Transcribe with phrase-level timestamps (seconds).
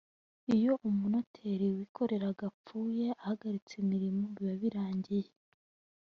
[0.55, 5.29] iyo umunoteri wikorera apfuye ahagaritse imirimo biba birangiye